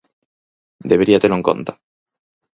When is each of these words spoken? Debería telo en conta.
Debería 0.91 1.21
telo 1.21 1.35
en 1.39 1.43
conta. 1.49 1.73